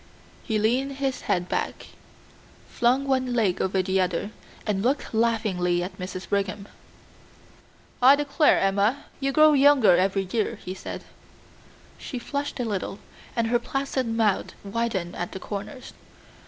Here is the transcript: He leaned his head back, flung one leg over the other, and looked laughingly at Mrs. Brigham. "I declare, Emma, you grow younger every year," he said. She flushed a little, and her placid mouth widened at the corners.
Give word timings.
He 0.43 0.57
leaned 0.57 0.93
his 0.93 1.21
head 1.29 1.47
back, 1.47 1.89
flung 2.67 3.05
one 3.05 3.35
leg 3.35 3.61
over 3.61 3.83
the 3.83 4.01
other, 4.01 4.31
and 4.65 4.81
looked 4.81 5.13
laughingly 5.13 5.83
at 5.83 5.99
Mrs. 5.99 6.27
Brigham. 6.27 6.67
"I 8.01 8.15
declare, 8.15 8.59
Emma, 8.59 9.03
you 9.19 9.31
grow 9.31 9.53
younger 9.53 9.95
every 9.97 10.27
year," 10.31 10.55
he 10.55 10.73
said. 10.73 11.03
She 11.99 12.17
flushed 12.17 12.59
a 12.59 12.65
little, 12.65 12.97
and 13.35 13.45
her 13.45 13.59
placid 13.59 14.07
mouth 14.07 14.53
widened 14.63 15.15
at 15.15 15.33
the 15.33 15.39
corners. 15.39 15.93